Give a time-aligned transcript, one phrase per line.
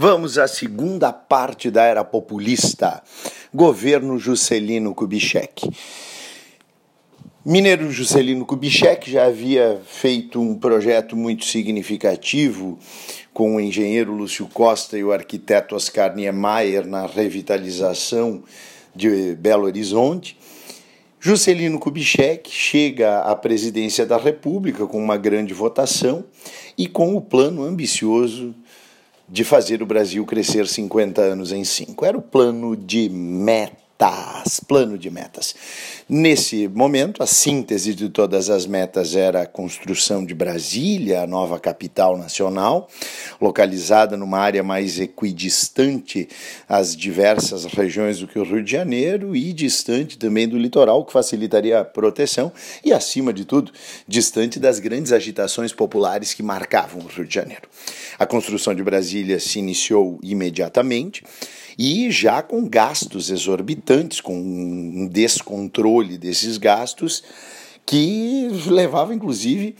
[0.00, 3.02] Vamos à segunda parte da era populista.
[3.52, 5.68] Governo Juscelino Kubitschek.
[7.44, 12.78] Mineiro Juscelino Kubitschek já havia feito um projeto muito significativo
[13.34, 18.44] com o engenheiro Lúcio Costa e o arquiteto Oscar Niemeyer na revitalização
[18.94, 20.38] de Belo Horizonte.
[21.18, 26.24] Juscelino Kubitschek chega à presidência da República com uma grande votação
[26.78, 28.54] e com o plano ambicioso
[29.28, 32.04] de fazer o Brasil crescer 50 anos em 5.
[32.04, 35.54] Era o plano de meta metas, plano de metas.
[36.08, 41.58] Nesse momento, a síntese de todas as metas era a construção de Brasília, a nova
[41.58, 42.88] capital nacional,
[43.40, 46.28] localizada numa área mais equidistante
[46.68, 51.12] às diversas regiões do que o Rio de Janeiro e distante também do litoral, que
[51.12, 52.52] facilitaria a proteção
[52.84, 53.72] e, acima de tudo,
[54.06, 57.68] distante das grandes agitações populares que marcavam o Rio de Janeiro.
[58.16, 61.24] A construção de Brasília se iniciou imediatamente
[61.78, 67.22] e já com gastos exorbitantes, com um descontrole desses gastos
[67.86, 69.76] que levava inclusive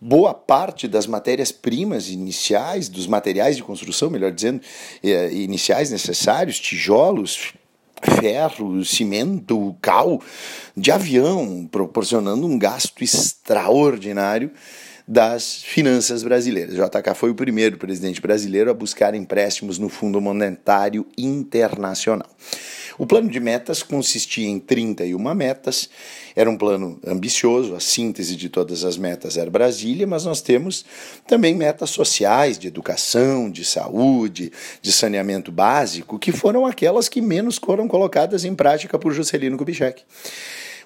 [0.00, 4.60] boa parte das matérias-primas iniciais, dos materiais de construção, melhor dizendo,
[5.02, 7.52] eh, iniciais necessários, tijolos,
[8.20, 10.22] ferro, cimento, cal,
[10.76, 14.52] de avião, proporcionando um gasto extraordinário
[15.08, 16.74] das finanças brasileiras.
[16.74, 22.28] JK foi o primeiro presidente brasileiro a buscar empréstimos no Fundo Monetário Internacional.
[22.98, 25.88] O plano de metas consistia em 31 metas,
[26.36, 30.84] era um plano ambicioso, a síntese de todas as metas era Brasília, mas nós temos
[31.26, 37.56] também metas sociais, de educação, de saúde, de saneamento básico, que foram aquelas que menos
[37.56, 40.02] foram colocadas em prática por Juscelino Kubitschek.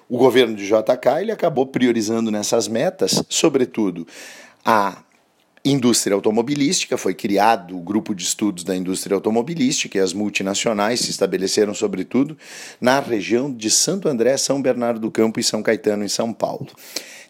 [0.09, 4.07] O governo de JK ele acabou priorizando nessas metas, sobretudo,
[4.65, 5.03] a
[5.65, 11.09] indústria automobilística, foi criado o grupo de estudos da indústria automobilística e as multinacionais se
[11.09, 12.37] estabeleceram, sobretudo,
[12.81, 16.67] na região de Santo André, São Bernardo do Campo e São Caetano, em São Paulo.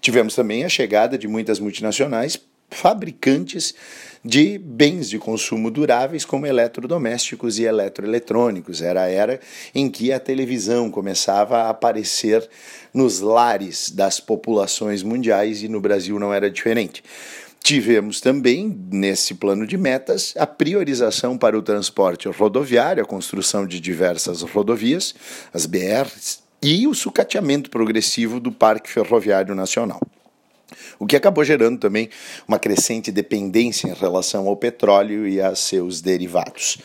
[0.02, 2.40] Tivemos também a chegada de muitas multinacionais
[2.74, 3.74] fabricantes
[4.24, 8.82] de bens de consumo duráveis como eletrodomésticos e eletroeletrônicos.
[8.82, 9.40] Era a era
[9.76, 12.48] em que a televisão começava a aparecer
[12.94, 17.04] nos lares das populações mundiais e no Brasil não era diferente.
[17.62, 23.80] Tivemos também, nesse plano de metas, a priorização para o transporte rodoviário, a construção de
[23.80, 25.16] diversas rodovias,
[25.54, 30.00] as BRs, e o sucateamento progressivo do Parque Ferroviário Nacional
[31.00, 32.10] o que acabou gerando também
[32.48, 36.78] uma crescente dependência em relação ao petróleo e a seus derivados.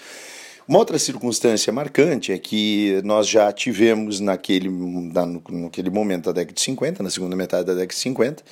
[0.68, 6.60] Uma outra circunstância marcante é que nós já tivemos naquele, naquele momento da década de
[6.60, 8.44] 50, na segunda metade da década de 50,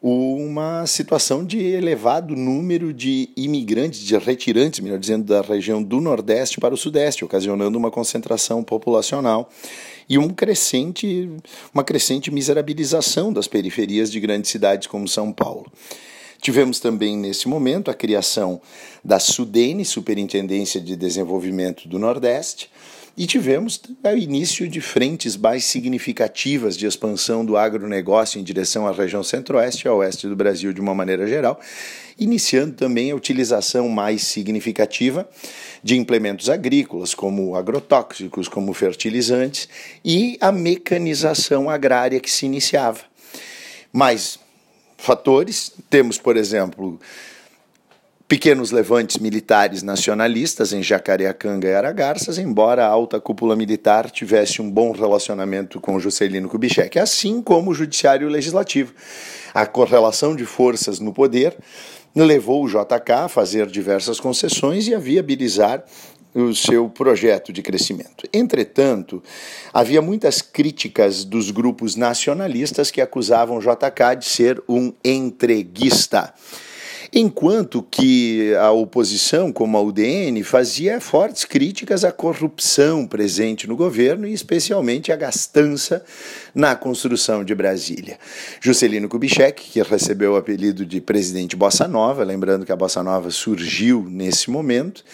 [0.00, 6.60] uma situação de elevado número de imigrantes, de retirantes, melhor dizendo, da região do Nordeste
[6.60, 9.50] para o Sudeste, ocasionando uma concentração populacional
[10.08, 11.30] e um crescente,
[11.72, 15.70] uma crescente miserabilização das periferias de grandes cidades como São Paulo.
[16.40, 18.60] Tivemos também, nesse momento, a criação
[19.02, 22.70] da SUDENE, Superintendência de Desenvolvimento do Nordeste,
[23.16, 28.92] e tivemos o início de frentes mais significativas de expansão do agronegócio em direção à
[28.92, 31.60] região centro-oeste e ao oeste do Brasil de uma maneira geral,
[32.18, 35.28] iniciando também a utilização mais significativa
[35.82, 39.68] de implementos agrícolas, como agrotóxicos, como fertilizantes,
[40.04, 43.00] e a mecanização agrária que se iniciava.
[43.92, 44.38] Mais
[44.96, 46.98] fatores, temos, por exemplo,
[48.34, 54.68] pequenos levantes militares nacionalistas em Jacareacanga e Aragarças, embora a alta cúpula militar tivesse um
[54.68, 58.92] bom relacionamento com Juscelino Kubitschek, assim como o judiciário e o legislativo.
[59.54, 61.56] A correlação de forças no poder
[62.12, 65.84] levou o JK a fazer diversas concessões e a viabilizar
[66.34, 68.26] o seu projeto de crescimento.
[68.32, 69.22] Entretanto,
[69.72, 76.34] havia muitas críticas dos grupos nacionalistas que acusavam o JK de ser um entreguista
[77.14, 84.26] enquanto que a oposição, como a UDN, fazia fortes críticas à corrupção presente no governo
[84.26, 86.04] e especialmente à gastança
[86.52, 88.18] na construção de Brasília.
[88.60, 93.30] Juscelino Kubitschek, que recebeu o apelido de presidente Bossa Nova, lembrando que a Bossa Nova
[93.30, 95.04] surgiu nesse momento,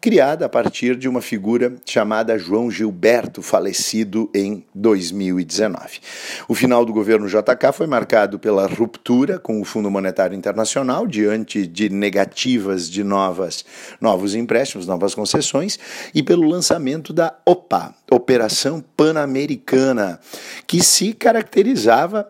[0.00, 6.00] criada a partir de uma figura chamada João Gilberto, falecido em 2019.
[6.48, 11.66] O final do governo JK foi marcado pela ruptura com o Fundo Monetário Internacional diante
[11.66, 13.64] de negativas de novas,
[14.00, 15.78] novos empréstimos, novas concessões
[16.14, 20.18] e pelo lançamento da OPA, Operação Pan-Americana,
[20.66, 22.26] que se caracterizava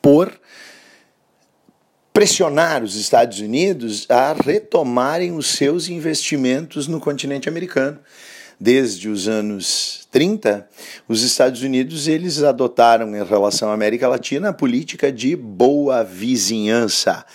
[0.00, 0.32] por
[2.14, 7.98] pressionar os Estados Unidos a retomarem os seus investimentos no continente americano.
[8.58, 10.64] Desde os anos 30,
[11.08, 17.26] os Estados Unidos eles adotaram em relação à América Latina a política de boa vizinhança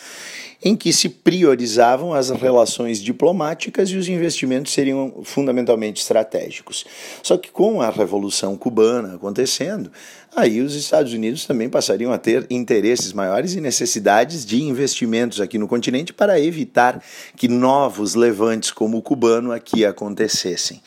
[0.63, 6.85] em que se priorizavam as relações diplomáticas e os investimentos seriam fundamentalmente estratégicos.
[7.23, 9.91] Só que com a Revolução Cubana acontecendo,
[10.35, 15.57] aí os Estados Unidos também passariam a ter interesses maiores e necessidades de investimentos aqui
[15.57, 17.01] no continente para evitar
[17.37, 20.81] que novos levantes como o cubano aqui acontecessem.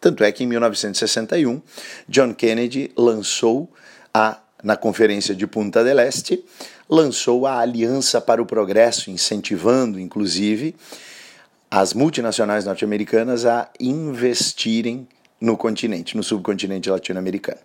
[0.00, 1.62] Tanto é que em 1961,
[2.08, 3.70] John Kennedy lançou
[4.12, 6.44] a na Conferência de Punta del Este,
[6.92, 10.76] lançou a Aliança para o Progresso, incentivando, inclusive,
[11.70, 15.08] as multinacionais norte-americanas a investirem
[15.40, 17.60] no continente, no subcontinente latino-americano.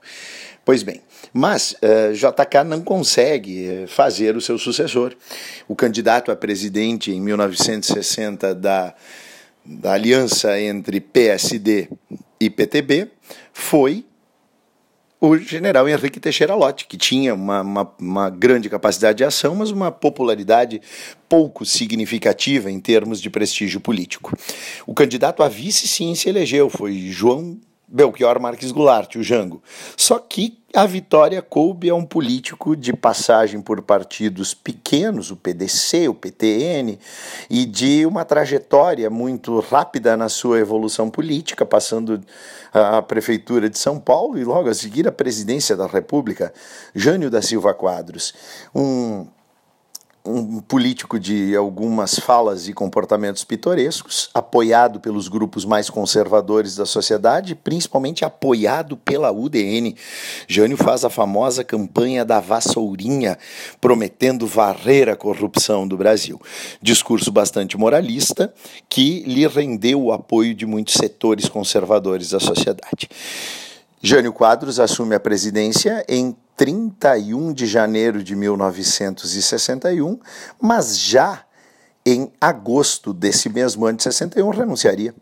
[0.63, 1.01] Pois bem,
[1.33, 5.13] mas uh, eh, JK não consegue eh, fazer o seu sucessor.
[5.67, 8.93] O candidato a presidente em 1960 da,
[9.63, 11.89] da aliança entre PSD
[12.39, 13.09] e PTB
[13.51, 14.05] foi
[15.19, 19.71] o general Henrique Teixeira Lott, que tinha uma, uma, uma, grande capacidade de ação, mas
[19.71, 20.79] uma popularidade
[21.27, 24.37] pouco significativa em termos de prestígio político.
[24.85, 29.63] O candidato a vice sim se elegeu, foi João Belchior Marques Goulart, o Jango.
[29.95, 36.09] Só que a vitória coube a um político de passagem por partidos pequenos, o PDC,
[36.09, 36.99] o PTN,
[37.49, 42.21] e de uma trajetória muito rápida na sua evolução política, passando
[42.73, 46.53] a prefeitura de São Paulo e logo a seguir a presidência da República,
[46.93, 48.33] Jânio da Silva Quadros.
[48.75, 49.27] Um
[50.27, 57.55] um político de algumas falas e comportamentos pitorescos, apoiado pelos grupos mais conservadores da sociedade,
[57.55, 59.95] principalmente apoiado pela UDN.
[60.47, 63.37] Jânio faz a famosa campanha da vassourinha,
[63.79, 66.39] prometendo varrer a corrupção do Brasil.
[66.81, 68.53] Discurso bastante moralista
[68.89, 73.09] que lhe rendeu o apoio de muitos setores conservadores da sociedade.
[74.07, 80.17] Jânio Quadros assume a presidência em 31 de janeiro de 1961,
[80.61, 81.43] mas já
[82.05, 85.13] em agosto desse mesmo ano de 61 renunciaria.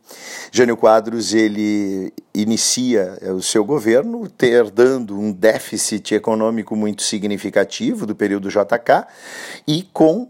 [0.51, 8.49] Jânio Quadros ele inicia o seu governo herdando um déficit econômico muito significativo do período
[8.49, 9.07] JK
[9.67, 10.29] e com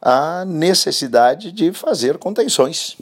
[0.00, 2.96] a necessidade de fazer contenções.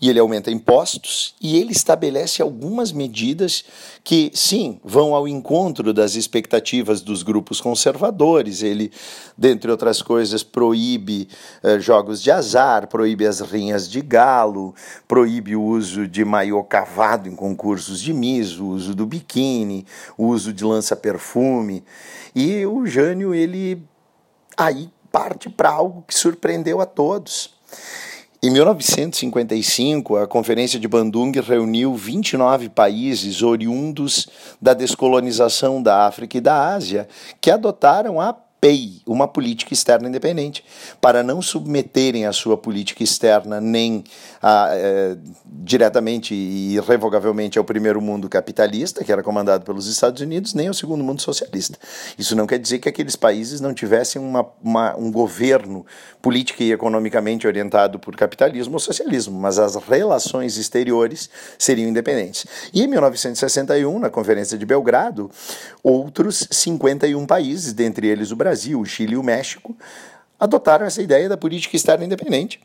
[0.00, 3.64] E ele aumenta impostos e ele estabelece algumas medidas
[4.02, 8.62] que, sim, vão ao encontro das expectativas dos grupos conservadores.
[8.62, 8.90] Ele,
[9.36, 11.28] dentre outras coisas, proíbe
[11.62, 14.74] eh, jogos de azar, proíbe as rinhas de galo,
[15.06, 19.86] proíbe o uso de maiô cavado em concursos de Miss, o uso do biquíni,
[20.16, 21.84] o uso de lança-perfume.
[22.34, 23.82] E o Jânio, ele
[24.56, 27.54] aí parte para algo que surpreendeu a todos.
[28.44, 34.26] Em 1955, a Conferência de Bandung reuniu 29 países oriundos
[34.60, 37.06] da descolonização da África e da Ásia
[37.40, 38.32] que adotaram a
[38.62, 40.64] PEI, uma política externa independente,
[41.00, 44.04] para não submeterem a sua política externa nem
[44.40, 50.54] a, é, diretamente e irrevogavelmente ao primeiro mundo capitalista, que era comandado pelos Estados Unidos,
[50.54, 51.76] nem ao segundo mundo socialista.
[52.16, 55.84] Isso não quer dizer que aqueles países não tivessem uma, uma, um governo
[56.22, 61.28] política e economicamente orientado por capitalismo ou socialismo, mas as relações exteriores
[61.58, 62.46] seriam independentes.
[62.72, 65.28] E em 1961, na Conferência de Belgrado,
[65.82, 69.74] outros 51 países, dentre eles o Brasil, Brasil, o Chile e o México
[70.38, 72.60] adotaram essa ideia da política externa independente.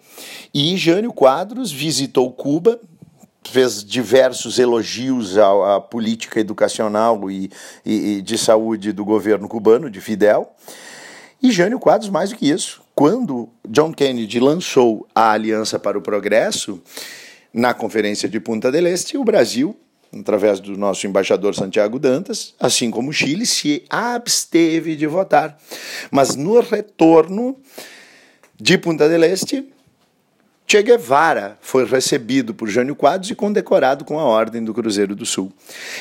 [0.53, 2.79] E Jânio Quadros visitou Cuba,
[3.48, 7.50] fez diversos elogios à, à política educacional e,
[7.86, 10.51] e, e, de saúde do governo cubano, de Fidel.
[11.41, 16.01] E Jânio Quadros, mais do que isso, quando John Kennedy lançou a Aliança para o
[16.01, 16.82] Progresso,
[17.53, 19.77] na Conferência de Punta del Este, o Brasil
[20.19, 25.57] através do nosso embaixador Santiago Dantas, assim como o Chile, se absteve de votar.
[26.12, 27.57] Mas no retorno
[28.59, 29.65] de Punta del Este,
[30.69, 35.25] Che Guevara foi recebido por Jânio Quadros e condecorado com a Ordem do Cruzeiro do
[35.25, 35.50] Sul.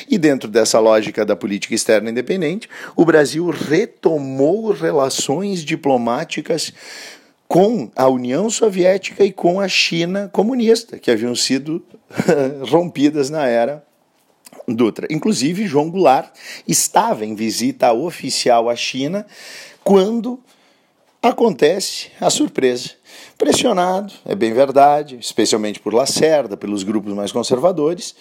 [0.09, 6.73] E dentro dessa lógica da política externa independente, o Brasil retomou relações diplomáticas
[7.47, 11.81] com a União Soviética e com a China comunista, que haviam sido
[12.69, 13.86] rompidas na era
[14.67, 15.07] Dutra.
[15.09, 16.29] Inclusive, João Goulart
[16.67, 19.25] estava em visita oficial à China
[19.83, 20.39] quando
[21.21, 22.91] Acontece a surpresa.
[23.39, 28.15] Pressionado, é bem verdade, especialmente por Lacerda, pelos grupos mais conservadores,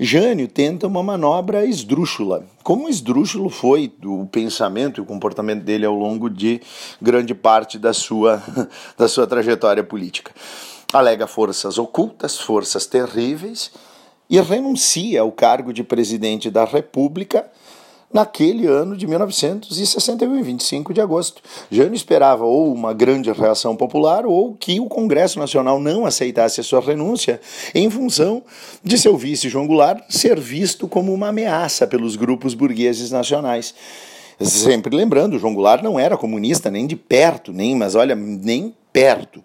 [0.00, 5.94] Jânio tenta uma manobra esdrúxula, como esdrúxulo foi o pensamento e o comportamento dele ao
[5.94, 6.60] longo de
[7.00, 8.42] grande parte da sua,
[8.96, 10.32] da sua trajetória política.
[10.92, 13.70] Alega forças ocultas, forças terríveis,
[14.28, 17.46] e renuncia ao cargo de presidente da República
[18.12, 21.42] naquele ano de 1961, 25 de agosto.
[21.70, 26.64] Jânio esperava ou uma grande reação popular ou que o Congresso Nacional não aceitasse a
[26.64, 27.40] sua renúncia
[27.74, 28.42] em função
[28.82, 33.74] de seu vice João Goulart ser visto como uma ameaça pelos grupos burgueses nacionais.
[34.40, 39.42] Sempre lembrando, João Goulart não era comunista nem de perto, nem, mas olha, nem perto.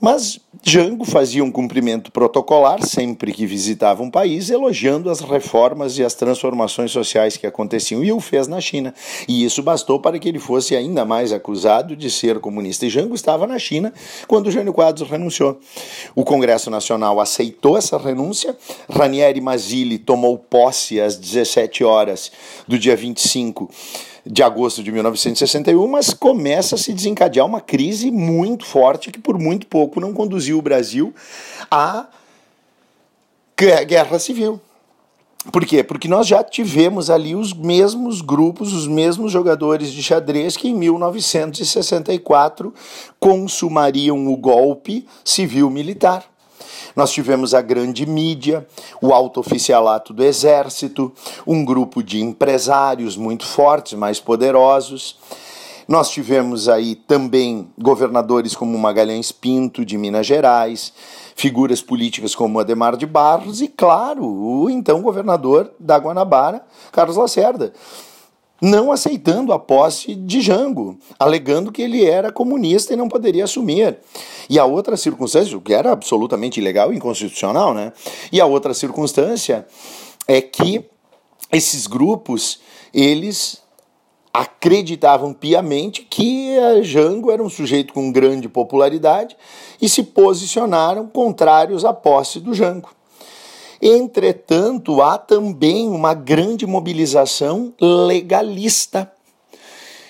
[0.00, 6.04] Mas Jango fazia um cumprimento protocolar sempre que visitava um país, elogiando as reformas e
[6.04, 8.94] as transformações sociais que aconteciam, e o fez na China.
[9.28, 12.86] E isso bastou para que ele fosse ainda mais acusado de ser comunista.
[12.86, 13.92] E Jango estava na China
[14.26, 15.60] quando Jânio Quadros renunciou.
[16.14, 18.56] O Congresso Nacional aceitou essa renúncia,
[18.88, 22.32] Ranieri Mazzilli tomou posse às 17 horas
[22.66, 23.70] do dia 25
[24.24, 29.38] de agosto de 1961, mas começa a se desencadear uma crise muito forte que por
[29.38, 31.14] muito pouco não conduziu o Brasil
[31.70, 32.06] à
[33.56, 34.60] guerra civil.
[35.50, 35.82] Por quê?
[35.82, 40.74] Porque nós já tivemos ali os mesmos grupos, os mesmos jogadores de xadrez que em
[40.74, 42.74] 1964
[43.18, 46.29] consumariam o golpe civil-militar.
[46.94, 48.66] Nós tivemos a grande mídia,
[49.00, 51.12] o alto oficialato do exército,
[51.46, 55.18] um grupo de empresários muito fortes, mais poderosos.
[55.86, 60.92] Nós tivemos aí também governadores como Magalhães Pinto, de Minas Gerais,
[61.34, 67.72] figuras políticas como Ademar de Barros e, claro, o então governador da Guanabara, Carlos Lacerda
[68.60, 73.98] não aceitando a posse de Jango, alegando que ele era comunista e não poderia assumir.
[74.48, 77.92] E a outra circunstância, o que era absolutamente ilegal e inconstitucional, né?
[78.30, 79.66] E a outra circunstância
[80.28, 80.84] é que
[81.52, 82.60] esses grupos,
[82.92, 83.62] eles
[84.32, 89.36] acreditavam piamente que Jango era um sujeito com grande popularidade
[89.82, 92.90] e se posicionaram contrários à posse do Jango.
[93.80, 99.10] Entretanto, há também uma grande mobilização legalista,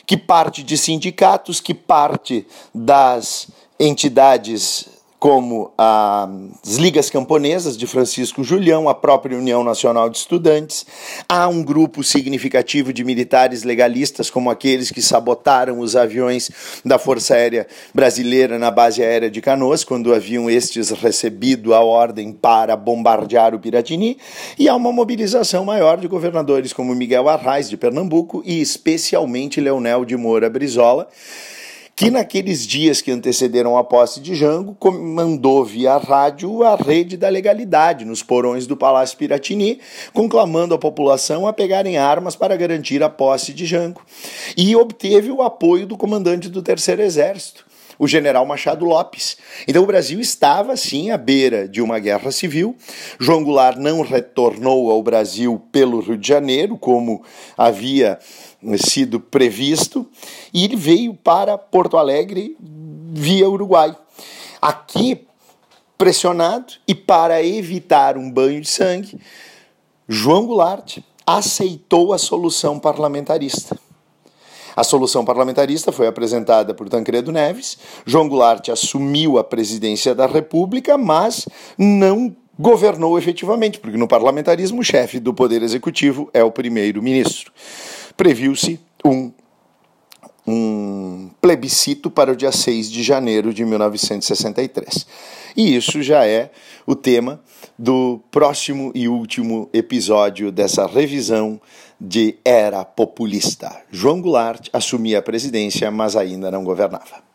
[0.05, 3.49] que parte de sindicatos, que parte das
[3.79, 4.89] entidades
[5.21, 10.87] como as Ligas Camponesas de Francisco Julião, a própria União Nacional de Estudantes.
[11.29, 16.51] Há um grupo significativo de militares legalistas, como aqueles que sabotaram os aviões
[16.83, 22.33] da Força Aérea Brasileira na base aérea de Canoas, quando haviam estes recebido a ordem
[22.33, 24.17] para bombardear o Piratini.
[24.59, 30.07] E há uma mobilização maior de governadores como Miguel Arraes, de Pernambuco, e especialmente Leonel
[30.07, 31.07] de Moura Brizola
[32.01, 37.29] que naqueles dias que antecederam a posse de Jango, mandou via rádio a rede da
[37.29, 39.79] legalidade nos porões do Palácio Piratini,
[40.15, 44.01] conclamando a população a pegarem armas para garantir a posse de Jango.
[44.57, 47.67] E obteve o apoio do comandante do Terceiro Exército,
[47.99, 49.37] o general Machado Lopes.
[49.69, 52.75] Então o Brasil estava, sim, à beira de uma guerra civil.
[53.19, 57.23] João Goulart não retornou ao Brasil pelo Rio de Janeiro, como
[57.59, 58.19] havia
[58.77, 60.07] sido previsto,
[60.53, 62.57] e ele veio para Porto Alegre
[63.13, 63.97] via Uruguai.
[64.61, 65.27] Aqui,
[65.97, 69.19] pressionado e para evitar um banho de sangue,
[70.09, 73.79] João Goulart aceitou a solução parlamentarista.
[74.77, 77.79] A solução parlamentarista foi apresentada por Tancredo Neves.
[78.07, 84.85] João Goulart assumiu a presidência da República, mas não governou efetivamente, porque no parlamentarismo o
[84.85, 87.53] chefe do Poder Executivo é o primeiro-ministro
[88.17, 89.33] previu-se um,
[90.47, 95.07] um plebiscito para o dia 6 de janeiro de 1963.
[95.57, 96.51] E isso já é
[96.87, 97.41] o tema
[97.79, 101.61] do próximo e último episódio dessa revisão
[102.01, 103.83] de Era Populista.
[103.91, 107.30] João Goulart assumia a presidência, mas ainda não governava.